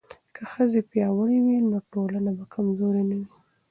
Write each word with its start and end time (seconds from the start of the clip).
که 0.35 0.43
ښځې 0.51 0.81
پیاوړې 0.91 1.39
وي 1.45 1.57
نو 1.69 1.77
ټولنه 1.91 2.31
به 2.37 2.43
کمزورې 2.53 3.03
نه 3.09 3.15
وي. 3.19 3.27